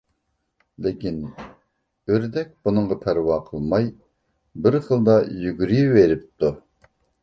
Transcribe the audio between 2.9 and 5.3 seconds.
پەرۋا قىلماي بىر خىلدا